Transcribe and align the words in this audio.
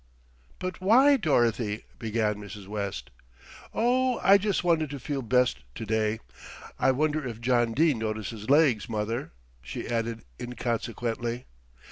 "But 0.57 0.81
why, 0.81 1.15
Dorothy?" 1.15 1.85
began 1.99 2.37
Mrs. 2.37 2.65
West. 2.65 3.11
"Oh, 3.71 4.17
I 4.23 4.39
just 4.39 4.63
wanted 4.63 4.89
to 4.89 4.99
feel 4.99 5.21
best 5.21 5.59
to 5.75 5.85
day. 5.85 6.21
I 6.79 6.89
wonder 6.89 7.23
if 7.27 7.39
John 7.39 7.73
Dene 7.75 7.99
notices 7.99 8.49
legs, 8.49 8.89
mother," 8.89 9.31
she 9.61 9.87
added 9.87 10.23
inconsequently. 10.39 11.45